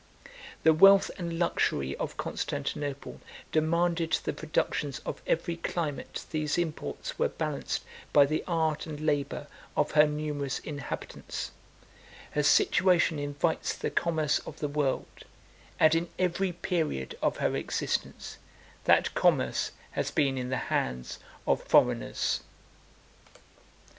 [0.63, 7.27] The wealth and luxury of Constantinople demanded the productions of every climate; these imports were
[7.29, 9.45] balanced by the art and labor
[9.77, 11.51] of her numerous inhabitants;
[12.31, 15.05] her situation invites the commerce of the world;
[15.79, 18.39] and, in every period of her existence,
[18.85, 22.41] that commerce has been in the hands of foreigners.